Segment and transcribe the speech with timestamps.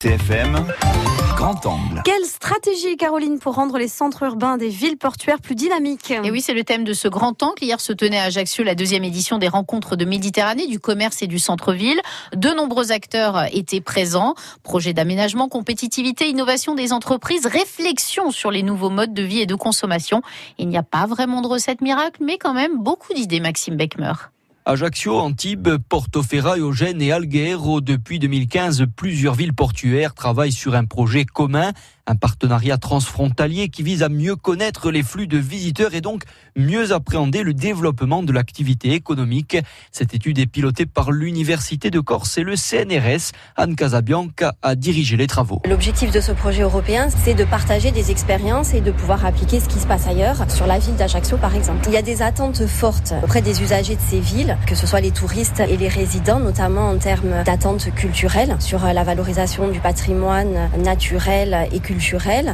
[0.00, 0.64] TFM,
[1.34, 2.02] grand angle.
[2.04, 6.12] Quelle stratégie, Caroline, pour rendre les centres urbains des villes portuaires plus dynamiques?
[6.12, 7.64] Et oui, c'est le thème de ce grand angle.
[7.64, 11.26] Hier se tenait à Ajaccio la deuxième édition des rencontres de Méditerranée, du commerce et
[11.26, 12.00] du centre-ville.
[12.32, 14.36] De nombreux acteurs étaient présents.
[14.62, 19.56] Projet d'aménagement, compétitivité, innovation des entreprises, réflexion sur les nouveaux modes de vie et de
[19.56, 20.22] consommation.
[20.58, 24.12] Il n'y a pas vraiment de recette miracle, mais quand même beaucoup d'idées, Maxime Beckmer.
[24.68, 27.80] Ajaccio, Antibes, Portoferraio, Eugène et Alghero.
[27.80, 31.72] Depuis 2015, plusieurs villes portuaires travaillent sur un projet commun,
[32.08, 36.22] un partenariat transfrontalier qui vise à mieux connaître les flux de visiteurs et donc
[36.56, 39.58] mieux appréhender le développement de l'activité économique.
[39.92, 43.32] Cette étude est pilotée par l'Université de Corse et le CNRS.
[43.56, 45.60] Anne Casabianca a dirigé les travaux.
[45.68, 49.68] L'objectif de ce projet européen, c'est de partager des expériences et de pouvoir appliquer ce
[49.68, 51.82] qui se passe ailleurs, sur la ville d'Ajaccio par exemple.
[51.88, 55.00] Il y a des attentes fortes auprès des usagers de ces villes que ce soit
[55.00, 60.70] les touristes et les résidents, notamment en termes d'attentes culturelles sur la valorisation du patrimoine
[60.78, 61.97] naturel et culturel.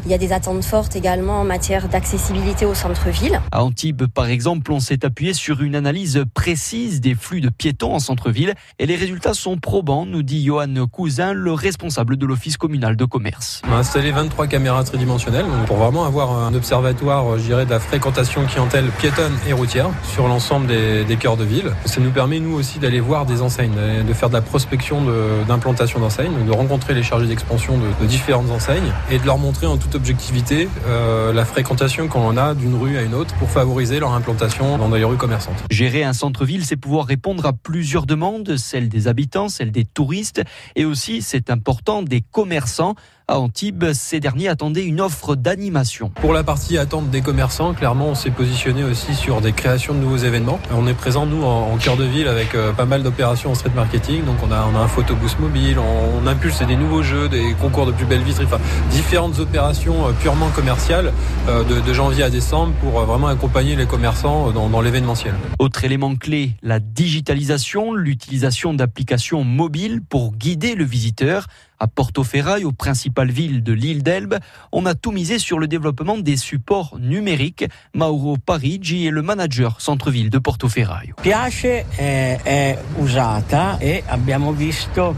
[0.05, 3.41] Il y a des attentes fortes également en matière d'accessibilité au centre-ville.
[3.53, 7.95] À Antibes, par exemple, on s'est appuyé sur une analyse précise des flux de piétons
[7.95, 12.56] en centre-ville et les résultats sont probants, nous dit Johan Cousin, le responsable de l'office
[12.56, 13.61] communal de commerce.
[13.69, 17.81] On a installé 23 caméras tridimensionnelles pour vraiment avoir un observatoire, je dirais, de la
[17.81, 21.70] fréquentation clientèle piétonne et routière sur l'ensemble des, des cœurs de ville.
[21.84, 23.75] Ça nous permet, nous aussi, d'aller voir des enseignes,
[24.06, 25.03] de faire de la prospection
[25.47, 29.67] d'implantation d'enseignes, de rencontrer les chargés d'expansion de, de, différentes enseignes et de leur montrer
[29.67, 34.01] en toute objectivité euh, la fréquentation qu'on a d'une rue à une autre pour favoriser
[34.01, 35.65] leur implantation dans des rues commerçantes.
[35.71, 40.43] Gérer un centre-ville, c'est pouvoir répondre à plusieurs demandes, celles des habitants, celles des touristes
[40.77, 42.95] et aussi, c'est important, des commerçants.
[43.27, 46.11] À Antibes, ces derniers attendaient une offre d'animation.
[46.11, 49.98] Pour la partie attente des commerçants, clairement, on s'est positionné aussi sur des créations de
[50.00, 50.61] nouveaux événements.
[50.77, 53.70] On est présent, nous, en, cœur de ville avec euh, pas mal d'opérations en street
[53.75, 54.27] marketing.
[54.27, 57.55] Donc, on a, on a un photobooth mobile, on, on, impulse des nouveaux jeux, des
[57.55, 58.58] concours de plus belles vitres, enfin,
[58.91, 61.11] différentes opérations euh, purement commerciales
[61.48, 65.33] euh, de, de, janvier à décembre pour vraiment accompagner les commerçants dans, dans l'événementiel.
[65.59, 71.47] Autre élément clé, la digitalisation, l'utilisation d'applications mobiles pour guider le visiteur.
[71.81, 74.37] À Portoferraille, aux principales villes de l'île d'Elbe,
[74.71, 77.65] on a tout misé sur le développement des supports numériques.
[77.95, 81.15] Mauro Parigi est le manager centre-ville de Portoferraio.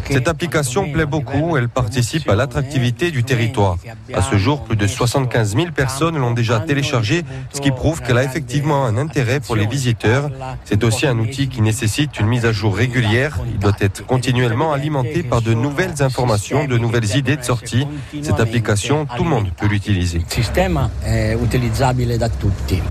[0.08, 3.76] Cette application plaît beaucoup, elle participe à l'attractivité du territoire.
[4.14, 8.18] À ce jour, plus de 75 000 personnes l'ont déjà téléchargée, ce qui prouve qu'elle
[8.18, 10.30] a effectivement un intérêt pour les visiteurs.
[10.64, 13.40] C'est aussi un outil qui nécessite une mise à jour régulière.
[13.46, 17.86] Il doit être continuellement alimenté par de nouvelles informations de nouvelles idées de sortie.
[18.22, 20.22] Cette application, tout le monde peut l'utiliser.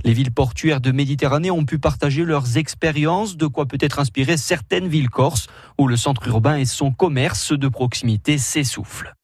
[0.03, 4.87] Les villes portuaires de Méditerranée ont pu partager leurs expériences, de quoi peut-être inspirer certaines
[4.87, 9.15] villes corses, où le centre urbain et son commerce de proximité s'essoufflent.